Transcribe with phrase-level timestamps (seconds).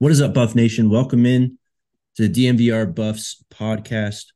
[0.00, 0.88] What is up, Buff Nation?
[0.88, 1.58] Welcome in
[2.16, 4.28] to the DNVR Buffs podcast.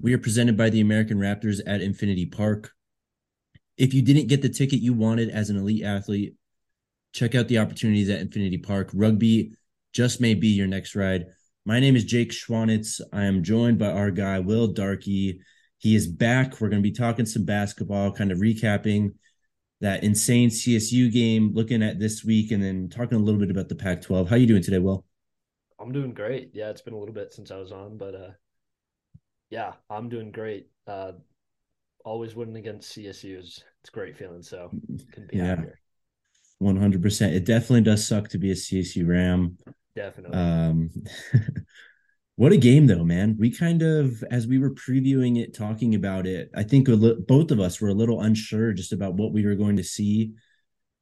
[0.00, 2.72] We are presented by the American Raptors at Infinity Park.
[3.76, 6.34] If you didn't get the ticket you wanted as an elite athlete,
[7.12, 8.90] check out the opportunities at Infinity Park.
[8.92, 9.52] Rugby
[9.92, 11.26] just may be your next ride.
[11.64, 13.00] My name is Jake Schwanitz.
[13.12, 15.38] I am joined by our guy, Will Darkey.
[15.78, 16.60] He is back.
[16.60, 19.10] We're going to be talking some basketball, kind of recapping
[19.80, 23.68] that insane CSU game, looking at this week, and then talking a little bit about
[23.68, 24.28] the Pac-12.
[24.28, 25.04] How you doing today, Will?
[25.78, 26.50] I'm doing great.
[26.52, 28.30] Yeah, it's been a little bit since I was on, but uh,
[29.48, 30.68] yeah, I'm doing great.
[30.86, 31.12] Uh,
[32.04, 34.42] always winning against CSU is it's a great feeling.
[34.42, 34.70] So
[35.12, 35.46] can be yeah.
[35.46, 35.78] happier.
[36.58, 37.34] One hundred percent.
[37.34, 39.56] It definitely does suck to be a CSU Ram.
[39.96, 40.38] Definitely.
[40.38, 40.90] Um,
[42.40, 43.36] What a game, though, man.
[43.38, 47.50] We kind of, as we were previewing it, talking about it, I think li- both
[47.50, 50.32] of us were a little unsure just about what we were going to see.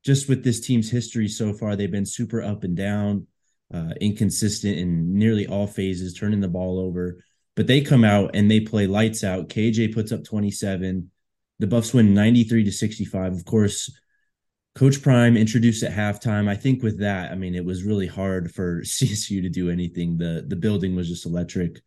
[0.05, 3.29] Just with this team's history so far, they've been super up and down,
[3.73, 7.23] uh, inconsistent in nearly all phases, turning the ball over.
[7.55, 9.49] But they come out and they play lights out.
[9.49, 11.09] KJ puts up 27.
[11.61, 13.35] The Buffs win 93 to 65.
[13.35, 13.97] Of course,
[14.79, 16.49] Coach Prime introduced at halftime.
[16.49, 20.17] I think with that, I mean, it was really hard for CSU to do anything.
[20.17, 21.81] The the building was just electric.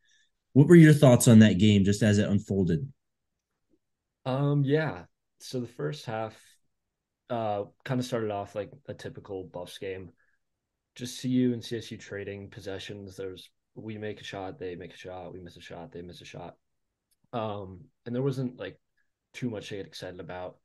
[0.52, 2.92] What were your thoughts on that game just as it unfolded?
[4.26, 5.04] Um, yeah.
[5.40, 6.38] So the first half
[7.30, 10.12] uh kind of started off like a typical Buffs game.
[10.96, 13.16] Just CU and CSU trading possessions.
[13.16, 16.20] There's we make a shot, they make a shot, we miss a shot, they miss
[16.20, 16.58] a shot.
[17.32, 18.78] Um, and there wasn't like
[19.34, 20.58] too much to get excited about,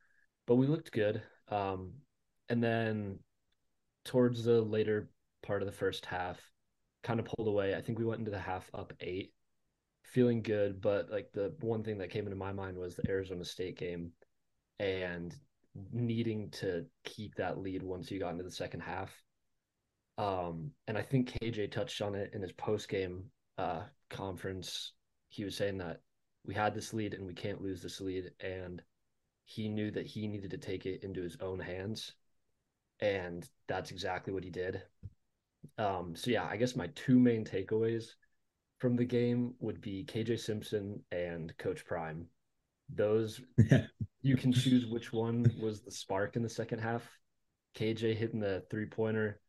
[0.49, 1.23] but we looked good.
[1.47, 1.93] Um,
[2.49, 3.19] and then
[4.05, 5.09] towards the later
[5.43, 6.41] part of the first half,
[7.03, 7.75] kind of pulled away.
[7.75, 9.33] I think we went into the half up eight,
[10.03, 10.81] feeling good.
[10.81, 14.13] But like the one thing that came into my mind was the Arizona State game
[14.79, 15.35] and
[15.93, 19.15] needing to keep that lead once you got into the second half.
[20.19, 23.25] Um, and I think KJ touched on it in his post game
[23.59, 24.93] uh, conference.
[25.29, 26.01] He was saying that
[26.45, 28.31] we had this lead and we can't lose this lead.
[28.41, 28.81] And
[29.45, 32.13] he knew that he needed to take it into his own hands
[33.01, 34.83] and that's exactly what he did.
[35.79, 38.07] Um, so yeah, I guess my two main takeaways
[38.79, 42.27] from the game would be KJ Simpson and Coach Prime.
[42.95, 43.41] Those
[44.23, 47.09] you can choose which one was the spark in the second half.
[47.77, 49.41] KJ hitting the three pointer.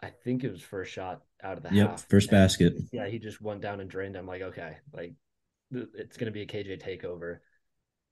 [0.00, 2.08] I think it was first shot out of the yep, half.
[2.08, 2.74] first basket.
[2.90, 4.16] Yeah, he just went down and drained.
[4.16, 5.14] I'm like, okay, like
[5.70, 7.38] it's gonna be a KJ takeover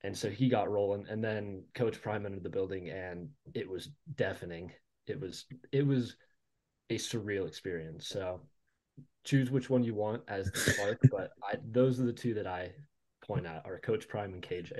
[0.02, 3.90] and so he got rolling and then coach prime entered the building and it was
[4.16, 4.72] deafening.
[5.06, 6.16] It was it was
[6.88, 8.08] a surreal experience.
[8.08, 8.40] So
[9.24, 12.46] choose which one you want as the spark but I, those are the two that
[12.46, 12.70] i
[13.22, 14.72] point out are coach prime and kj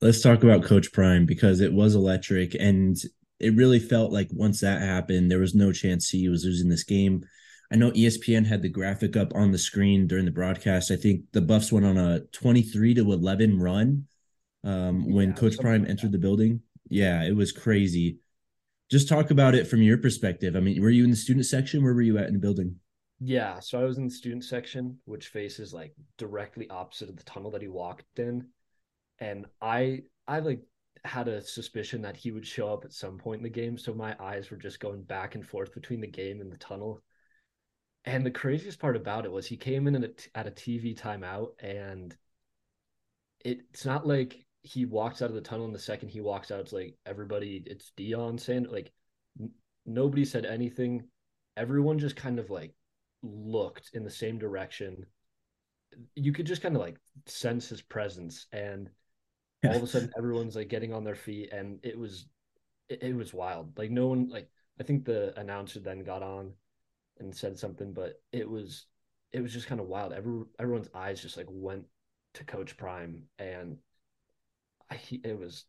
[0.00, 2.96] let's talk about coach prime because it was electric and
[3.40, 6.84] it really felt like once that happened there was no chance he was losing this
[6.84, 7.24] game.
[7.72, 10.90] I know ESPN had the graphic up on the screen during the broadcast.
[10.90, 14.06] I think the Buffs went on a 23 to 11 run
[14.64, 16.60] um, when yeah, Coach Prime entered the building.
[16.88, 18.18] Yeah, it was crazy.
[18.90, 20.56] Just talk about it from your perspective.
[20.56, 21.82] I mean, were you in the student section?
[21.82, 22.76] Where were you at in the building?
[23.20, 27.24] Yeah, so I was in the student section, which faces like directly opposite of the
[27.24, 28.48] tunnel that he walked in,
[29.18, 30.62] and I I like
[31.04, 33.94] had a suspicion that he would show up at some point in the game, so
[33.94, 37.02] my eyes were just going back and forth between the game and the tunnel.
[38.06, 40.98] And the craziest part about it was he came in at a, at a TV
[40.98, 42.14] timeout, and
[43.44, 46.60] it's not like he walks out of the tunnel and the second he walks out,
[46.60, 48.90] it's like everybody, it's dion saying like
[49.38, 49.50] n-
[49.84, 51.04] nobody said anything.
[51.56, 52.74] Everyone just kind of like
[53.22, 55.04] looked in the same direction.
[56.16, 56.96] You could just kind of like
[57.26, 58.88] sense his presence, and
[59.66, 62.26] all of a sudden everyone's like getting on their feet, and it was
[62.88, 63.76] it, it was wild.
[63.78, 64.48] Like no one like
[64.80, 66.52] I think the announcer then got on
[67.20, 68.86] and said something, but it was
[69.32, 70.14] it was just kind of wild.
[70.14, 71.84] Every everyone's eyes just like went
[72.32, 73.76] to Coach Prime, and
[74.90, 75.64] I, it was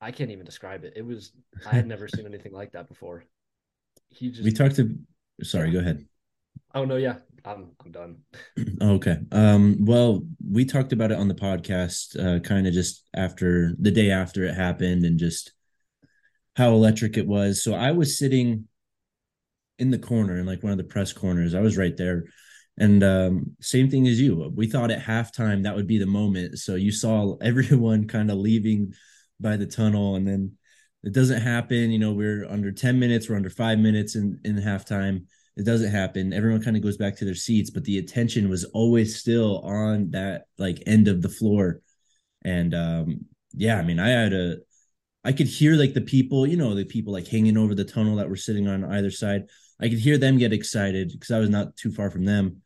[0.00, 0.94] I can't even describe it.
[0.96, 1.32] It was
[1.66, 3.24] I had never seen anything like that before.
[4.08, 4.96] He just we talked to.
[5.42, 6.06] Sorry, go ahead.
[6.74, 8.18] Oh no, yeah, I'm I'm done.
[8.82, 9.18] okay.
[9.32, 9.84] Um.
[9.84, 14.10] Well, we talked about it on the podcast, uh, kind of just after the day
[14.10, 15.52] after it happened, and just
[16.56, 17.62] how electric it was.
[17.62, 18.68] So I was sitting
[19.78, 21.54] in the corner in like one of the press corners.
[21.54, 22.24] I was right there.
[22.78, 24.52] And um, same thing as you.
[24.54, 26.58] We thought at halftime that would be the moment.
[26.58, 28.94] So you saw everyone kind of leaving
[29.38, 30.52] by the tunnel, and then
[31.02, 31.90] it doesn't happen.
[31.90, 35.26] You know, we're under 10 minutes, we're under five minutes in, in halftime.
[35.56, 36.32] It doesn't happen.
[36.32, 40.10] Everyone kind of goes back to their seats, but the attention was always still on
[40.12, 41.82] that like end of the floor.
[42.44, 44.56] And um, yeah, I mean, I had a
[45.24, 48.16] I could hear like the people, you know, the people like hanging over the tunnel
[48.16, 49.48] that were sitting on either side.
[49.80, 52.62] I could hear them get excited because I was not too far from them.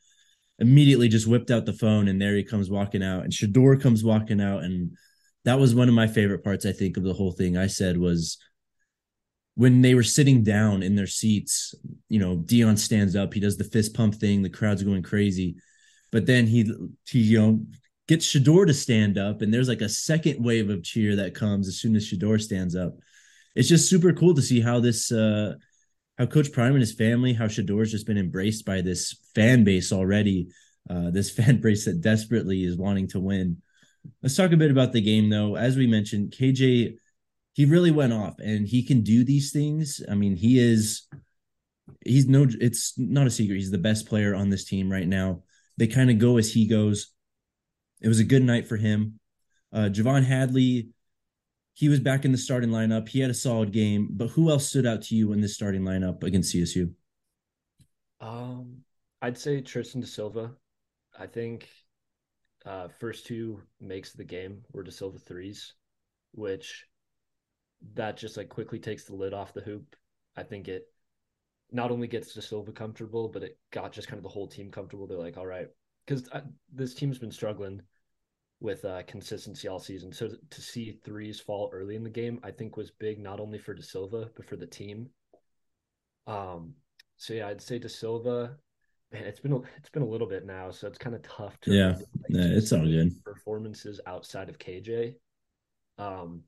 [0.58, 4.04] Immediately just whipped out the phone and there he comes walking out and Shedeur comes
[4.04, 4.62] walking out.
[4.62, 4.96] And
[5.44, 7.56] that was one of my favorite parts, I think, of the whole thing.
[7.56, 8.38] I said was
[9.54, 11.74] when they were sitting down in their seats,
[12.08, 15.56] you know, Deion stands up, he does the fist pump thing, the crowd's going crazy.
[16.10, 16.70] But then he
[17.08, 17.60] he, you know,
[18.08, 21.68] gets Shedeur to stand up, and there's like a second wave of cheer that comes
[21.68, 22.94] as soon as Shedeur stands up.
[23.54, 25.54] It's just super cool to see how this uh
[26.18, 29.92] how Coach Prime and his family, how Shedeur's just been embraced by this fan base
[29.92, 30.48] already.
[30.88, 33.60] Uh, this fan base that desperately is wanting to win.
[34.22, 35.56] Let's talk a bit about the game, though.
[35.56, 36.96] As we mentioned, KJ,
[37.54, 40.02] he really went off, and he can do these things.
[40.10, 41.02] I mean, he is.
[42.04, 42.46] He's no.
[42.60, 43.56] It's not a secret.
[43.56, 45.42] He's the best player on this team right now.
[45.78, 47.12] They kind of go as he goes.
[48.02, 49.18] It was a good night for him.
[49.72, 50.90] Uh, J'Vonne Hadley,
[51.74, 53.08] he was back in the starting lineup.
[53.08, 55.82] He had a solid game, but who else stood out to you in this starting
[55.82, 56.94] lineup against CSU?
[58.20, 58.84] Um,
[59.22, 60.54] I'd say Tristan Da Silva.
[61.18, 61.68] I think
[62.66, 65.74] uh, first two makes the game were Da Silva threes,
[66.32, 66.86] which
[67.94, 69.96] that just like quickly takes the lid off the hoop.
[70.36, 70.86] I think it
[71.72, 74.70] not only gets Da Silva comfortable, but it got just kind of the whole team
[74.70, 75.06] comfortable.
[75.06, 75.68] They're like, all right,
[76.06, 76.42] because uh,
[76.72, 77.82] this team's been struggling
[78.64, 80.10] with uh, consistency all season.
[80.10, 83.58] So to see threes fall early in the game, I think was big not only
[83.58, 85.10] for Da Silva but for the team.
[86.26, 86.72] Um,
[87.18, 88.56] so yeah, I'd say Da Silva.
[89.12, 91.60] Man, it's been a, it's been a little bit now, so it's kind of tough
[91.60, 95.14] to yeah, like, yeah, it's all good performances outside of KJ.
[95.98, 96.44] Um,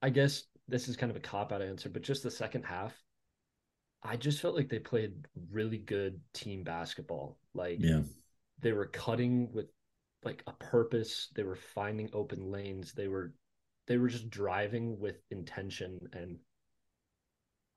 [0.00, 2.94] I guess this is kind of a cop out answer, but just the second half,
[4.02, 5.12] I just felt like they played
[5.52, 7.38] really good team basketball.
[7.52, 8.00] Like, yeah,
[8.60, 9.66] they were cutting with
[10.26, 11.28] like a purpose.
[11.34, 12.92] They were finding open lanes.
[12.92, 13.32] They were
[13.86, 16.38] they were just driving with intention and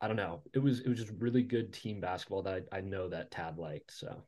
[0.01, 0.41] i don't know.
[0.53, 3.57] It was it was just really good team basketball that i, I know that tad
[3.57, 4.23] liked so.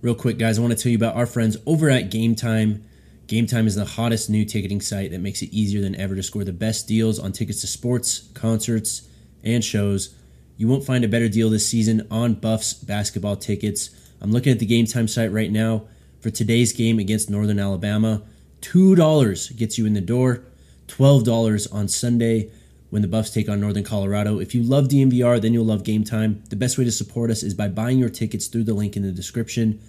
[0.00, 2.84] Real quick guys i want to tell you about our friends over at game time.
[3.26, 6.22] Game time is the hottest new ticketing site that makes it easier than ever to
[6.22, 9.06] score the best deals on tickets to sports concerts
[9.44, 10.14] and shows.
[10.56, 13.90] You won't find a better deal this season on buffs basketball tickets.
[14.22, 15.88] I'm looking at the game time site right now
[16.20, 18.22] for today's game against Northern Alabama.
[18.60, 20.42] $2 gets you in the door,
[20.88, 22.50] $12 on Sunday
[22.90, 24.38] when the Buffs take on Northern Colorado.
[24.38, 26.42] If you love DNVR, then you'll love Game Time.
[26.48, 29.02] The best way to support us is by buying your tickets through the link in
[29.02, 29.80] the description.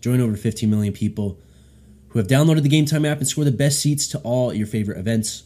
[0.00, 1.38] Join over 15 million people
[2.08, 4.66] who have downloaded the Game Time app and score the best seats to all your
[4.66, 5.42] favorite events.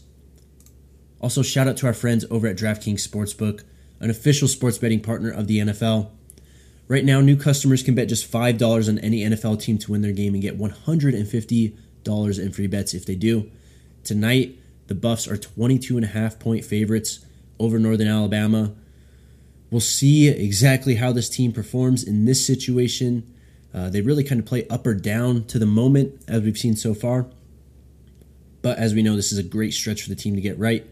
[1.21, 3.62] Also, shout out to our friends over at DraftKings Sportsbook,
[4.00, 6.11] an official sports betting partner of the NFL.
[6.88, 10.12] Right now, new customers can bet just $5 on any NFL team to win their
[10.12, 13.50] game and get $150 in free bets if they do.
[14.04, 17.26] Tonight, the Buffs are 22 and a half point favorites
[17.61, 18.75] over Northern Alabama.
[19.71, 23.35] We'll see exactly how this team performs in this situation.
[23.75, 26.75] Uh, they really kind of play up or down to the moment, as we've seen
[26.75, 27.26] so far.
[28.62, 30.87] But as we know, this is a great stretch for the team to get right.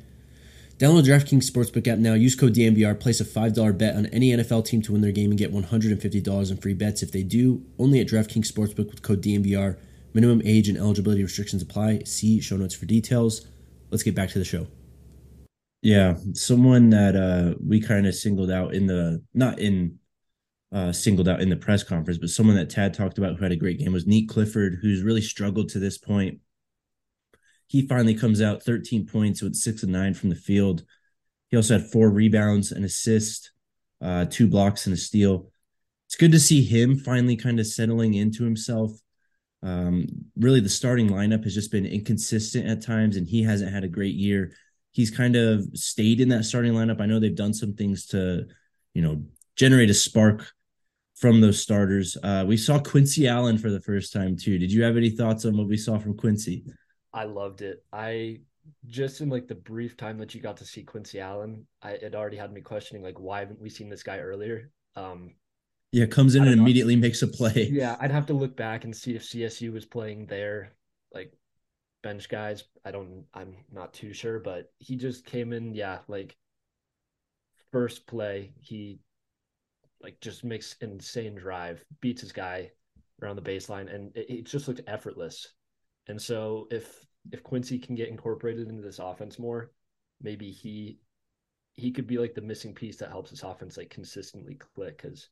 [0.78, 2.12] Download DraftKings Sportsbook app now.
[2.12, 3.00] Use code DNVR.
[3.00, 6.50] Place a $5 bet on any NFL team to win their game and get $150
[6.50, 7.64] in free bets if they do.
[7.78, 9.78] Only at DraftKings Sportsbook with code DNVR.
[10.12, 12.00] Minimum age and eligibility restrictions apply.
[12.04, 13.46] See show notes for details.
[13.90, 14.66] Let's get back to the show.
[15.80, 19.98] Yeah, someone that uh, we kind of singled out in the not in
[20.72, 23.52] uh, singled out in the press conference, but someone that Tad talked about who had
[23.52, 26.40] a great game was Nique Clifford, who's really struggled to this point
[27.66, 30.84] he finally comes out 13 points with six and nine from the field.
[31.48, 33.52] He also had four rebounds, an assist,
[34.00, 35.50] uh, two blocks, and a steal.
[36.06, 38.92] It's good to see him finally kind of settling into himself.
[39.62, 40.06] Um,
[40.36, 43.88] really, the starting lineup has just been inconsistent at times, and he hasn't had a
[43.88, 44.52] great year.
[44.92, 47.02] he's kind of stayed in that starting lineup.
[47.02, 48.46] I know they've done some things to,
[48.94, 49.22] you know,
[49.54, 50.50] generate a spark
[51.16, 52.16] from those starters.
[52.22, 54.58] Uh, we saw Quincy Allen for the first time too.
[54.58, 56.64] Did you have any thoughts on what we saw from Quincy?
[57.16, 57.82] I loved it.
[57.92, 58.40] I
[58.86, 62.14] just in like the brief time that you got to see Quincy Allen, I it
[62.14, 64.70] already had me questioning like why haven't we seen this guy earlier?
[64.96, 65.34] Um,
[65.92, 67.68] yeah, comes in and immediately makes a play.
[67.72, 70.72] Yeah, I'd have to look back and see if CSU was playing there,
[71.14, 71.32] like
[72.02, 72.64] bench guys.
[72.84, 75.74] I don't, I'm not too sure, but he just came in.
[75.74, 76.36] Yeah, like
[77.72, 78.98] first play, he
[80.02, 82.72] like just makes insane drive, beats his guy
[83.22, 85.48] around the baseline, and it, it just looked effortless.
[86.08, 89.72] And so if if Quincy can get incorporated into this offense more,
[90.20, 90.98] maybe he
[91.74, 95.02] he could be like the missing piece that helps this offense like consistently click.
[95.02, 95.28] Because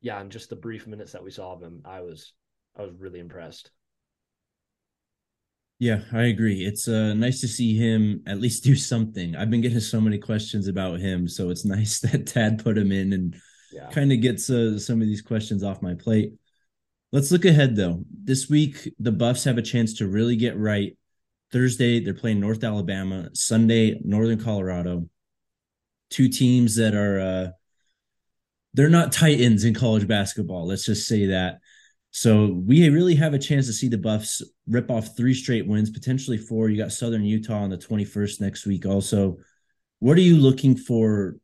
[0.00, 2.32] yeah, in just the brief minutes that we saw of him, I was
[2.76, 3.70] I was really impressed.
[5.78, 6.64] Yeah, I agree.
[6.64, 9.34] It's uh, nice to see him at least do something.
[9.34, 12.92] I've been getting so many questions about him, so it's nice that Tad put him
[12.92, 13.36] in and
[13.72, 13.90] yeah.
[13.90, 16.34] kind of gets uh, some of these questions off my plate.
[17.12, 18.04] Let's look ahead though.
[18.24, 20.96] This week, the Buffs have a chance to really get right.
[21.52, 23.28] Thursday, they're playing North Alabama.
[23.34, 25.08] Sunday, Northern Colorado.
[26.08, 27.48] Two teams that are uh,
[28.72, 30.66] they're not titans in college basketball.
[30.66, 31.58] Let's just say that.
[32.12, 35.90] So we really have a chance to see the Buffs rip off three straight wins,
[35.90, 36.68] potentially four.
[36.68, 38.86] You got Southern Utah on the 21st next week.
[38.86, 39.36] Also,
[39.98, 41.36] what are you looking for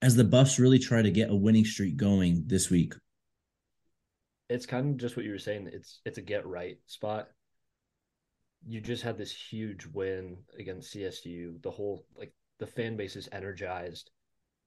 [0.00, 2.94] as the Buffs really try to get a winning streak going this week?
[4.48, 5.70] It's kind of just what you were saying.
[5.72, 7.28] It's it's a get right spot.
[8.66, 11.62] You just had this huge win against CSU.
[11.62, 14.10] The whole like the fan base is energized.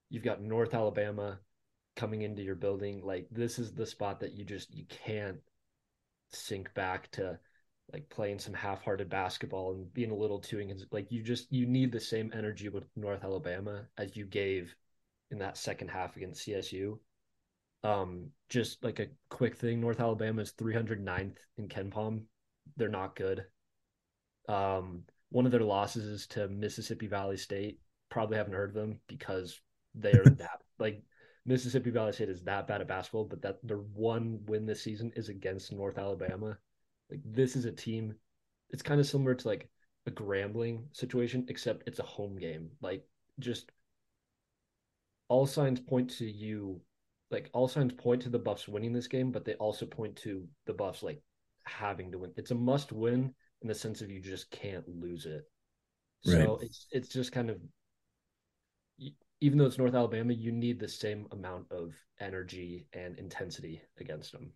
[0.10, 1.40] You've got North Alabama
[1.96, 3.02] coming into your building.
[3.04, 5.40] Like this is the spot that you just you can't
[6.32, 7.40] sink back to
[7.94, 11.92] like playing some half-hearted basketball and being a little too like you just you need
[11.92, 14.76] the same energy with North Alabama as you gave
[15.32, 16.98] in that second half against CSU.
[17.84, 22.24] Um, just like a quick thing, North Alabama is 309th in KenPom.
[22.76, 23.46] They're not good.
[24.50, 27.80] Um, one of their losses is to Mississippi Valley State.
[28.10, 29.60] Probably haven't heard of them because
[29.94, 31.02] they are that like
[31.46, 35.12] Mississippi Valley State is that bad at basketball, but that their one win this season
[35.16, 36.58] is against North Alabama.
[37.10, 38.16] Like this is a team.
[38.70, 39.70] It's kind of similar to like
[40.06, 42.70] a Grambling situation, except it's a home game.
[42.82, 43.06] Like
[43.40, 43.72] just
[45.30, 46.82] all signs point to you
[47.30, 50.48] like all signs point to the buffs winning this game but they also point to
[50.66, 51.22] the buffs like
[51.68, 52.32] having to win.
[52.38, 55.44] It's a must win in the sense of you just can't lose it.
[56.26, 56.46] Right.
[56.46, 57.60] so it's it's just kind of
[59.40, 64.32] even though it's north alabama you need the same amount of energy and intensity against
[64.32, 64.52] them.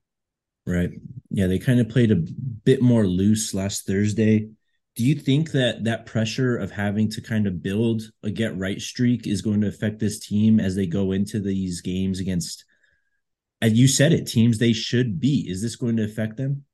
[0.65, 0.91] Right.
[1.29, 2.23] Yeah they kind of played a
[2.63, 4.49] bit more loose last thursday
[4.95, 8.81] do you think that that pressure of having to kind of build a get right
[8.81, 12.65] streak is going to affect this team as they go into these games against
[13.61, 16.65] as you said it teams they should be is this going to affect them?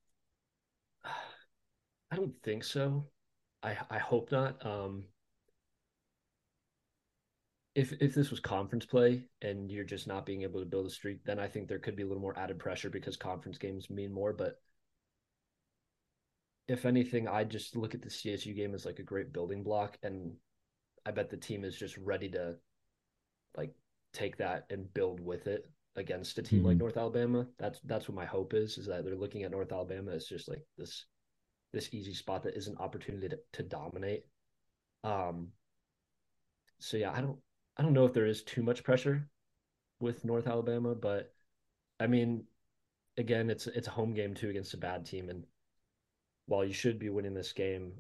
[2.12, 3.06] I don't think so.
[3.62, 4.66] I i hope not.
[4.66, 5.04] Um
[7.76, 10.90] if if this was conference play and you're just not being able to build a
[10.90, 13.88] streak then i think there could be a little more added pressure because conference games
[13.92, 14.60] mean more but
[16.68, 19.98] if anything, I just look at the CSU game as like a great building block,
[20.04, 20.34] and
[21.06, 22.56] I bet the team is just ready to
[23.56, 23.74] like
[24.14, 26.68] take that and build with it against a team mm-hmm.
[26.68, 27.48] like North Alabama.
[27.58, 30.50] That's that's what my hope is, is that they're looking at North Alabama as just
[30.50, 31.06] like this
[31.74, 34.24] this easy spot that is an opportunity to, to dominate.
[35.04, 35.50] Um
[36.80, 37.38] so yeah, I don't
[37.78, 39.28] I don't know if there is too much pressure
[40.00, 41.34] with North Alabama, but
[42.00, 42.44] I mean
[43.18, 45.44] again, it's it's a home game too against a bad team and
[46.48, 47.92] while you should be winning this game,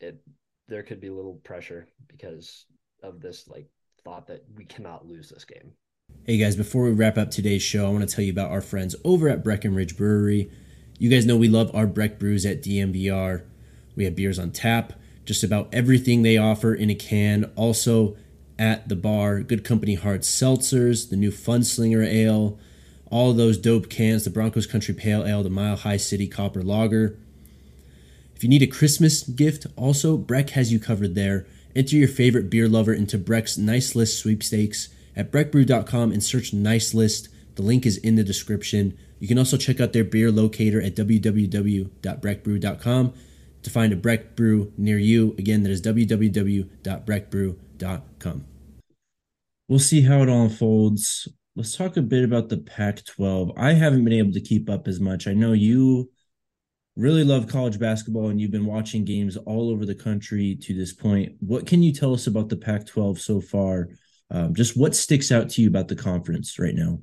[0.00, 0.20] it
[0.68, 2.66] there could be a little pressure because
[3.02, 3.68] of this like
[4.04, 5.72] thought that we cannot lose this game.
[6.24, 8.60] Hey guys, before we wrap up today's show, I want to tell you about our
[8.60, 10.50] friends over at Breckenridge Brewery.
[10.98, 13.44] You guys know we love our Breck brews at DNVR.
[13.96, 14.92] We have beers on tap,
[15.24, 17.50] just about everything they offer in a can.
[17.56, 18.16] Also
[18.58, 22.58] at the bar, Good Company Hard Seltzers, the new Fun Slinger Ale,
[23.12, 27.18] all those dope cans the Broncos Country Pale Ale, the Mile High City Copper Lager.
[28.34, 31.46] If you need a Christmas gift, also, Breck has you covered there.
[31.76, 36.94] Enter your favorite beer lover into Breck's Nice List sweepstakes at breckbrew.com and search Nice
[36.94, 37.28] List.
[37.56, 38.96] The link is in the description.
[39.20, 43.12] You can also check out their beer locator at www.breckbrew.com
[43.62, 45.34] to find a Breck Brew near you.
[45.36, 48.44] Again, that is www.breckbrew.com.
[49.68, 53.52] We'll see how it all unfolds let's talk a bit about the Pac 12.
[53.56, 55.26] I haven't been able to keep up as much.
[55.26, 56.10] I know you
[56.96, 60.92] really love college basketball and you've been watching games all over the country to this
[60.92, 61.32] point.
[61.40, 63.88] What can you tell us about the Pac 12 so far?
[64.30, 67.00] Um, just what sticks out to you about the conference right now?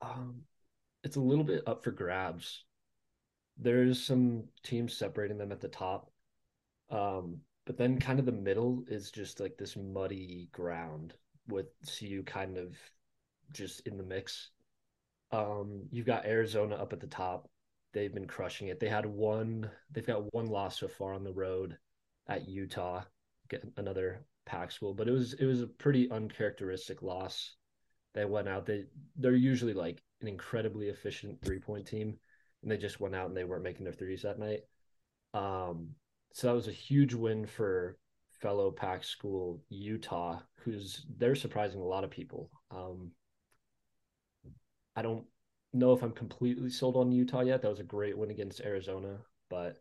[0.00, 0.42] Um,
[1.04, 2.64] it's a little bit up for grabs.
[3.58, 6.10] There's some teams separating them at the top.
[6.90, 11.12] Um, but then kind of the middle is just like this muddy ground
[11.48, 12.74] with CU kind of
[13.52, 14.50] just in the mix.
[15.30, 17.48] Um, you've got Arizona up at the top
[17.92, 18.80] they've been crushing it.
[18.80, 21.76] They had one, they've got one loss so far on the road
[22.28, 23.02] at Utah,
[23.48, 27.56] get another Pac school, but it was it was a pretty uncharacteristic loss.
[28.14, 28.66] They went out.
[28.66, 28.84] They
[29.16, 32.16] they're usually like an incredibly efficient three point team,
[32.62, 34.60] and they just went out and they weren't making their threes that night.
[35.34, 35.90] Um,
[36.32, 37.98] so that was a huge win for
[38.40, 42.50] fellow Pac school Utah, who's they're surprising a lot of people.
[42.70, 43.10] Um,
[44.98, 45.24] I don't
[45.72, 47.62] know if I'm completely sold on Utah yet.
[47.62, 49.76] That was a great win against Arizona, but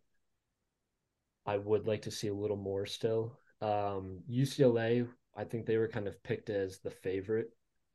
[1.43, 3.39] I would like to see a little more still.
[3.59, 7.49] Um, UCLA, I think they were kind of picked as the favorite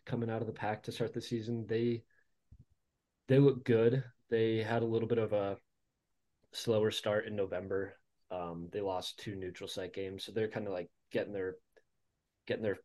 [0.05, 1.64] coming out of the pack to start the season.
[1.69, 2.02] They
[3.29, 4.02] they look good.
[4.29, 5.59] They had a little bit of a
[6.50, 7.95] slower start in November.
[8.33, 11.55] Um, they lost two neutral site games, so they're kind of like getting their
[12.49, 12.79] getting their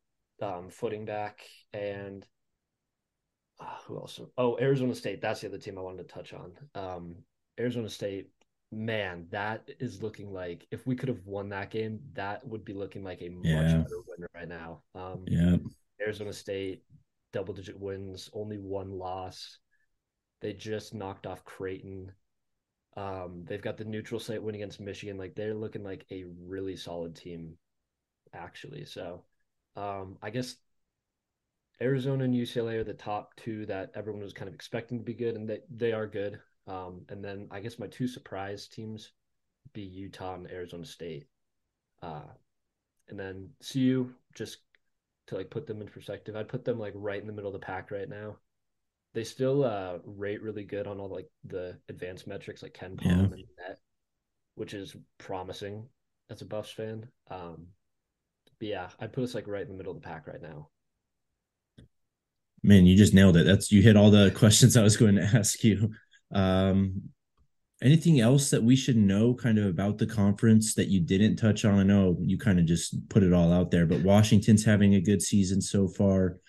[0.43, 1.41] um, footing back
[1.73, 2.23] and
[3.85, 4.19] who else?
[4.37, 5.21] Oh, Arizona State.
[5.21, 6.51] That's the other team I wanted to touch on.
[6.75, 7.15] Um,
[7.59, 8.29] Arizona State,
[8.71, 12.73] man, that is looking like if we could have won that game, that would be
[12.73, 13.77] looking like a much yeah.
[13.77, 14.81] better win right now.
[14.93, 15.55] Um, yeah.
[16.01, 16.83] Arizona State,
[17.33, 19.57] double digit wins, only one loss.
[20.41, 22.11] They just knocked off Creighton.
[22.95, 25.17] Um, they've got the neutral site win against Michigan.
[25.17, 27.57] Like they're looking like a really solid team,
[28.33, 28.85] actually.
[28.85, 29.23] So,
[29.75, 30.55] um, I guess
[31.81, 35.13] Arizona and UCLA are the top two that everyone was kind of expecting to be
[35.13, 36.39] good, and they, they are good.
[36.65, 39.11] Um, and then I guess my two surprise teams
[39.73, 41.27] be Utah and Arizona State.
[42.01, 42.27] Uh,
[43.09, 44.57] and then CU, just
[45.27, 47.59] to like put them in perspective, I'd put them like right in the middle of
[47.59, 48.37] the pack right now.
[49.13, 53.11] They still uh, rate really good on all like the advanced metrics like KenPom yeah.
[53.11, 53.79] and net,
[54.55, 55.87] which is promising
[56.29, 57.07] as a Buffs fan.
[57.29, 57.67] Um,
[58.59, 60.69] but yeah, I'd put us like right in the middle of the pack right now.
[62.67, 63.45] Man, you just nailed it.
[63.45, 65.89] That's you hit all the questions I was going to ask you.
[66.33, 67.03] Um,
[67.81, 71.63] anything else that we should know kind of about the conference that you didn't touch
[71.63, 71.79] on?
[71.79, 75.01] I know you kind of just put it all out there, but Washington's having a
[75.01, 76.39] good season so far.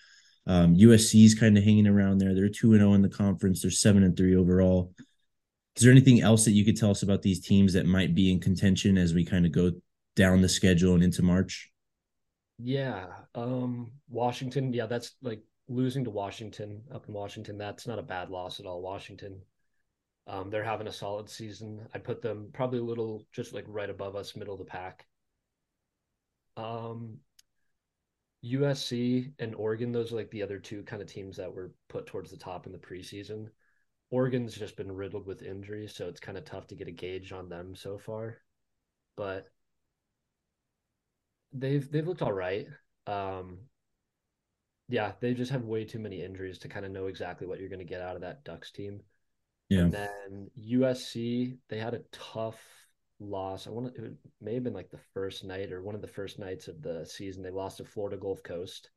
[0.45, 2.35] Um, USC's kind of hanging around there.
[2.35, 3.61] They're 2 and 0 in the conference.
[3.61, 4.93] They're 7 and 3 overall.
[5.77, 8.29] Is there anything else that you could tell us about these teams that might be
[8.29, 9.71] in contention as we kind of go
[10.17, 11.71] down the schedule and into March?
[12.57, 13.05] Yeah.
[13.33, 18.29] Um Washington, yeah, that's like losing to Washington up in Washington, that's not a bad
[18.29, 18.81] loss at all.
[18.81, 19.41] Washington,
[20.27, 21.87] um, they're having a solid season.
[21.93, 25.05] I put them probably a little just like right above us, middle of the pack.
[26.57, 27.19] Um,
[28.41, 32.07] USC and Oregon, those are like the other two kind of teams that were put
[32.07, 33.49] towards the top in the preseason.
[34.11, 37.31] Oregon's just been riddled with injuries, so it's kind of tough to get a gauge
[37.31, 38.37] on them so far.
[39.15, 39.49] But
[41.53, 42.67] they've they've looked all right.
[43.07, 43.59] Um,
[44.89, 47.69] yeah, they just have way too many injuries to kind of know exactly what you're
[47.69, 49.01] going to get out of that Ducks team.
[49.69, 49.81] Yeah.
[49.81, 52.59] And then USC, they had a tough
[53.19, 53.67] loss.
[53.67, 56.07] I want to, it may have been like the first night or one of the
[56.07, 57.43] first nights of the season.
[57.43, 58.89] They lost to Florida Gulf Coast.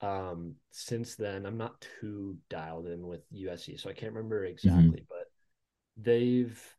[0.00, 4.52] Um, since then, I'm not too dialed in with USC, so I can't remember mm-hmm.
[4.52, 5.04] exactly, mm-hmm.
[5.08, 5.26] but
[5.96, 6.76] they've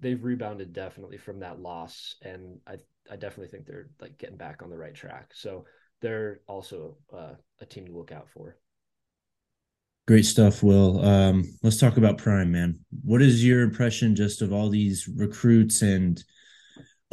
[0.00, 2.76] they've rebounded definitely from that loss, and I
[3.10, 5.32] I definitely think they're like getting back on the right track.
[5.34, 5.64] So
[6.00, 8.56] they're also uh, a team to look out for.
[10.06, 11.04] Great stuff, Will.
[11.04, 12.78] Um, let's talk about Prime, man.
[13.04, 16.22] What is your impression just of all these recruits and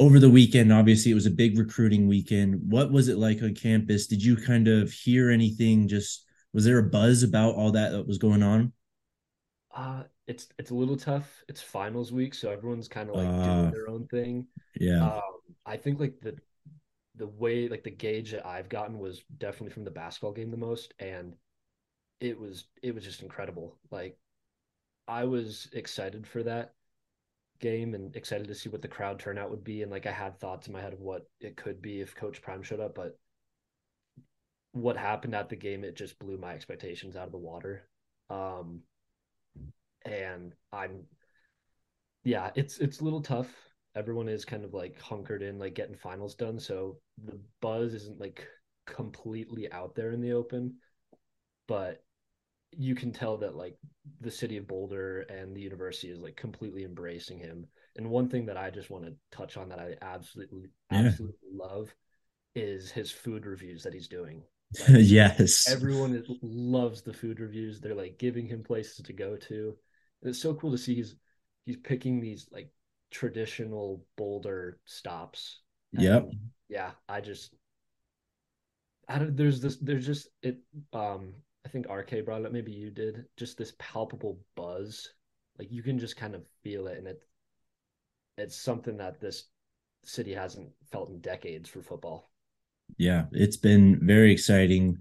[0.00, 0.72] over the weekend?
[0.72, 2.58] Obviously, it was a big recruiting weekend.
[2.70, 4.06] What was it like on campus?
[4.06, 5.88] Did you kind of hear anything?
[5.88, 8.72] Just was there a buzz about all that that was going on?
[9.74, 11.44] Uh, it's it's a little tough.
[11.48, 14.46] It's finals week, so everyone's kind of like uh, doing their own thing.
[14.80, 15.04] Yeah.
[15.04, 15.20] Um,
[15.66, 16.34] I think like the
[17.16, 20.56] the way like the gauge that I've gotten was definitely from the basketball game the
[20.56, 21.34] most and
[22.20, 23.78] it was it was just incredible.
[23.90, 24.18] Like
[25.08, 26.72] I was excited for that
[27.60, 30.38] game and excited to see what the crowd turnout would be and like I had
[30.38, 33.18] thoughts in my head of what it could be if coach Prime showed up but
[34.72, 37.88] what happened at the game it just blew my expectations out of the water.
[38.28, 38.80] Um
[40.04, 41.04] and I'm
[42.24, 43.48] yeah, it's it's a little tough
[43.96, 46.60] everyone is kind of like hunkered in, like getting finals done.
[46.60, 48.46] So the buzz isn't like
[48.86, 50.76] completely out there in the open.
[51.68, 52.04] But
[52.72, 53.78] you can tell that like
[54.20, 57.66] the city of Boulder and the university is like completely embracing him.
[57.96, 61.12] And one thing that I just want to touch on that I absolutely Yeah.
[61.16, 61.94] absolutely love
[62.54, 64.42] is his food reviews that he's doing.
[64.78, 65.66] Like, yes.
[65.66, 67.80] everyone is, loves the food reviews.
[67.80, 69.76] They're like giving him places to go to.
[70.22, 71.16] And it's so cool to see he's
[71.64, 72.70] he's picking these like
[73.10, 75.60] traditional Boulder stops.
[75.92, 76.30] Yep.
[76.68, 77.54] Yeah, I just
[79.08, 80.58] I don't there's this there's just it
[80.92, 85.08] um I think RK brought it up, maybe you did, just this palpable buzz.
[85.58, 87.22] Like you can just kind of feel it and it
[88.38, 89.44] it's something that this
[90.04, 92.30] city hasn't felt in decades for football.
[92.98, 94.98] Yeah, it's been very exciting.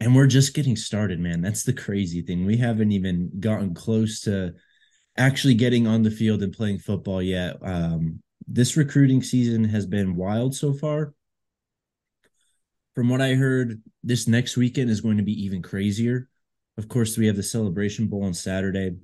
[0.00, 1.40] And we're just getting started, man.
[1.42, 2.44] That's the crazy thing.
[2.44, 4.54] We haven't even gotten close to
[5.16, 7.56] actually getting on the field and playing football yet.
[7.62, 11.14] Um, this recruiting season has been wild so far.
[12.94, 16.28] From what I heard, this next weekend is going to be even crazier.
[16.76, 18.96] Of course, we have the Celebration Bowl on Saturday.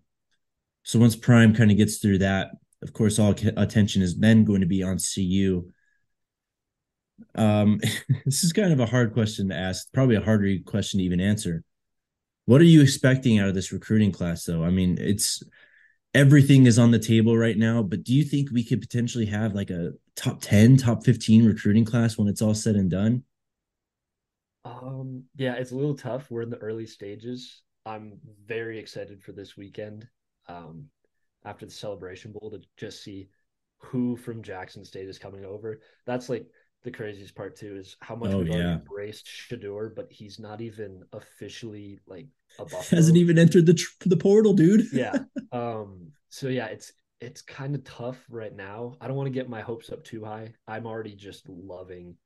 [0.82, 2.50] So once Prime kind of gets through that,
[2.82, 5.70] of course, all attention is then going to be on CU.
[7.34, 7.80] Um,
[8.24, 11.20] this is kind of a hard question to ask, probably a harder question to even
[11.20, 11.62] answer.
[12.46, 14.64] What are you expecting out of this recruiting class, though?
[14.64, 15.42] I mean, it's
[16.14, 19.54] everything is on the table right now, but do you think we could potentially have
[19.54, 23.22] like a top 10, top 15 recruiting class when it's all said and done?
[24.64, 26.30] Um, yeah, it's a little tough.
[26.30, 27.62] We're in the early stages.
[27.86, 30.08] I'm very excited for this weekend.
[30.48, 30.86] Um,
[31.44, 33.28] after the Celebration Bowl to just see
[33.78, 35.80] who from Jackson State is coming over.
[36.04, 36.46] That's like
[36.90, 38.74] the craziest part too is how much Oh, we've already yeah.
[38.78, 42.26] embraced Shedeur, but he's not even officially like
[42.58, 42.82] a Buffalo.
[42.98, 44.86] Hasn't even entered the tr- the portal, dude.
[44.92, 45.18] yeah.
[45.52, 46.12] Um.
[46.28, 48.94] So yeah, it's it's kind of tough right now.
[49.00, 50.54] I don't want to get my hopes up too high.
[50.66, 52.16] I'm already just loving,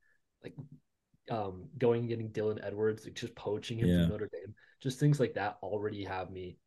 [0.43, 0.53] like,
[1.31, 4.01] um, going and getting Dylan Edwards, like just poaching him Yeah.
[4.03, 4.53] from Notre Dame.
[4.81, 6.57] Just things like that already have me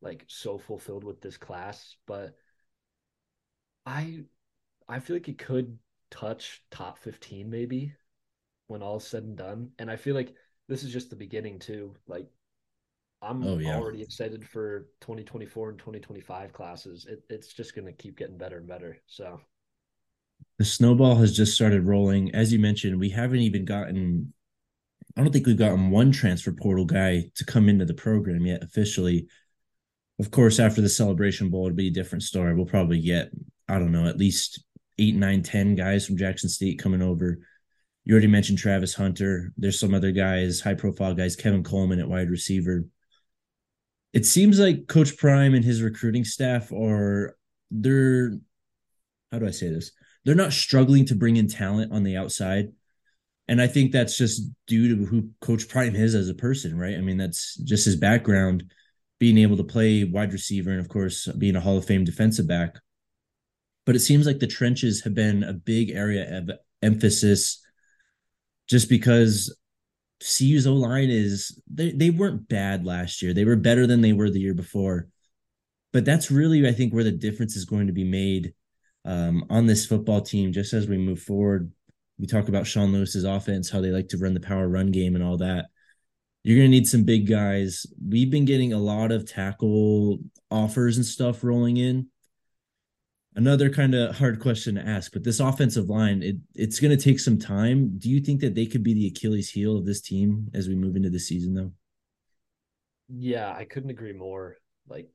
[0.00, 1.96] like so fulfilled with this class.
[2.06, 2.34] But
[3.86, 4.20] I,
[4.88, 5.78] I feel like it could
[6.14, 7.94] touch top 15 maybe
[8.68, 9.72] when all's said and done.
[9.78, 10.34] And I feel like
[10.68, 11.94] this is just the beginning too.
[12.08, 12.28] Like
[13.22, 13.76] I'm Oh, yeah.
[13.76, 17.06] already excited for 2024 and 2025 classes.
[17.06, 18.98] It, it's just going to keep getting better and better.
[19.06, 19.40] So
[20.58, 22.34] the snowball has just started rolling.
[22.34, 24.32] As you mentioned, we haven't even gotten,
[25.16, 28.62] I don't think we've gotten one transfer portal guy to come into the program yet
[28.62, 29.28] officially.
[30.20, 32.54] Of course, after the celebration bowl, it'll be a different story.
[32.54, 33.30] We'll probably get,
[33.68, 34.64] I don't know, at least
[34.98, 37.38] eight, nine, ten guys from Jackson State coming over.
[38.04, 39.52] You already mentioned Travis Hunter.
[39.56, 42.84] There's some other guys, high profile guys, Kevin Coleman at wide receiver.
[44.12, 47.36] It seems like Coach Prime and his recruiting staff are
[47.70, 48.32] they're
[49.32, 49.90] how do I say this?
[50.24, 52.68] They're not struggling to bring in talent on the outside.
[53.48, 56.96] And I think that's just due to who Coach Prime is as a person, right?
[56.96, 58.72] I mean, that's just his background,
[59.18, 62.46] being able to play wide receiver and, of course, being a Hall of Fame defensive
[62.46, 62.76] back.
[63.86, 66.50] But it seems like the trenches have been a big area of
[66.82, 67.62] emphasis
[68.68, 69.54] just because
[70.20, 73.34] CU's O line is, they, they weren't bad last year.
[73.34, 75.08] They were better than they were the year before.
[75.92, 78.54] But that's really, I think, where the difference is going to be made
[79.04, 81.70] um, on this football team just as we move forward.
[82.18, 85.14] We talk about Sean Lewis's offense, how they like to run the power run game
[85.14, 85.66] and all that.
[86.42, 87.86] You're going to need some big guys.
[88.06, 90.18] We've been getting a lot of tackle
[90.50, 92.08] offers and stuff rolling in.
[93.36, 97.02] Another kind of hard question to ask, but this offensive line, it, it's going to
[97.02, 97.98] take some time.
[97.98, 100.76] Do you think that they could be the Achilles heel of this team as we
[100.76, 101.72] move into the season, though?
[103.08, 104.56] yeah, I couldn't agree more.
[104.88, 105.08] Like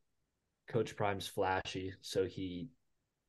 [0.67, 2.69] Coach Prime's flashy, so he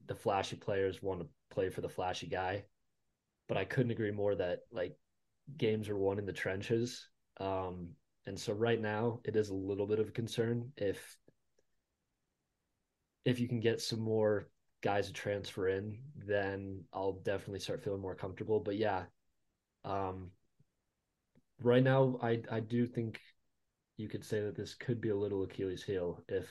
[0.07, 2.65] the flashy players want to play for the flashy guy.
[3.49, 4.97] But I couldn't agree more that like
[5.57, 7.09] games are won in the trenches.
[7.39, 7.91] Um,
[8.27, 11.17] and so right now it is a little bit of a concern if
[13.25, 14.49] if you can get some more
[14.83, 18.61] guys to transfer in, then I'll definitely start feeling more comfortable.
[18.61, 19.05] But yeah,
[19.85, 20.31] um,
[21.63, 23.21] right now I I do think
[23.97, 26.49] you could say that this could be a little Achilles heel if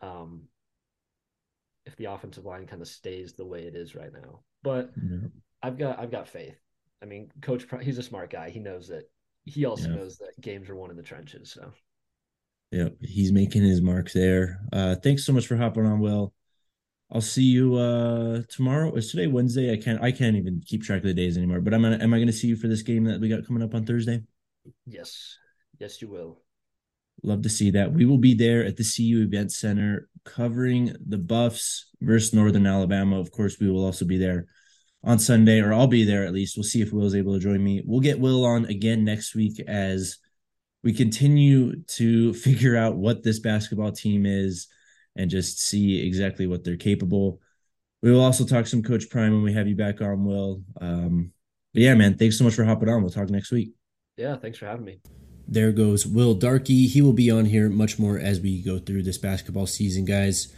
[0.00, 0.42] um
[1.86, 4.40] if the offensive line kind of stays the way it is right now.
[4.62, 5.28] But Yeah.
[5.62, 6.58] I've got I've got faith.
[7.02, 8.50] I mean, Coach, he's a smart guy.
[8.50, 9.10] He knows that.
[9.46, 9.96] He also Yeah.
[9.96, 11.50] knows that games are won in the trenches.
[11.52, 11.72] So
[12.70, 14.60] Yeah, he's making his mark there.
[14.72, 16.32] Uh, thanks so much for hopping on, Will.
[17.14, 18.92] I'll see you uh tomorrow.
[18.96, 19.72] Is today Wednesday?
[19.72, 21.60] I can't I can't even keep track of the days anymore.
[21.60, 23.62] But I'm gonna am I gonna see you for this game that we got coming
[23.62, 24.22] up on Thursday?
[24.86, 25.38] yes,
[25.78, 26.40] yes, you will.
[27.22, 27.92] Love to see that.
[27.92, 33.20] We will be there at the CU Event Center covering the Buffs versus Northern Alabama.
[33.20, 34.46] Of course, we will also be there
[35.04, 36.56] on Sunday, or I'll be there at least.
[36.56, 37.82] We'll see if Will's able to join me.
[37.86, 40.18] We'll get Will on again next week as
[40.82, 44.66] we continue to figure out what this basketball team is
[45.16, 47.40] and just see exactly what they're capable.
[48.02, 50.62] We will also talk some Coach Prime when we have you back on, Will.
[50.80, 51.32] Um,
[51.72, 53.02] but yeah, man, thanks so much for hopping on.
[53.02, 53.72] We'll talk next week.
[54.16, 55.00] Yeah, thanks for having me.
[55.46, 56.88] There goes Will Darkey.
[56.88, 60.52] He will be on here much more as we go through this basketball season, guys.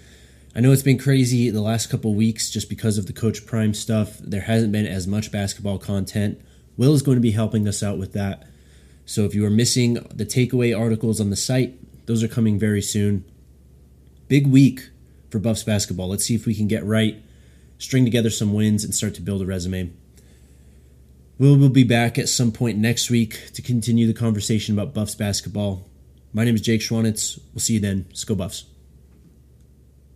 [0.54, 3.74] I know it's been crazy the last couple weeks just because of the Coach Prime
[3.74, 4.18] stuff.
[4.18, 6.40] There hasn't been as much basketball content.
[6.76, 8.46] Will is going to be helping us out with that.
[9.04, 12.82] So if you are missing the takeaway articles on the site, those are coming very
[12.82, 13.24] soon.
[14.28, 14.90] Big week
[15.30, 16.08] for Buffs basketball.
[16.08, 17.22] Let's see if we can get right,
[17.78, 19.92] string together some wins, and start to build a resume.
[21.38, 25.14] We will be back at some point next week to continue the conversation about Buffs
[25.14, 25.86] basketball.
[26.32, 27.38] My name is Jake Schwanitz.
[27.52, 28.06] We'll see you then.
[28.08, 28.64] Let's go Buffs.